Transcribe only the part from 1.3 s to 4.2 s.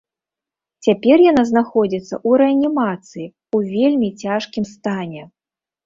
яна знаходзіцца ў рэанімацыі ў вельмі